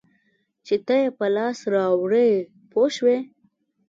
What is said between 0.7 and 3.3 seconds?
ته یې په لاس راوړې پوه شوې!.